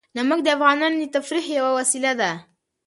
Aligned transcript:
نمک 0.15 0.39
د 0.43 0.47
افغانانو 0.55 0.97
د 1.01 1.05
تفریح 1.15 1.45
یوه 1.57 1.71
وسیله 1.79 2.11
ده. 2.21 2.31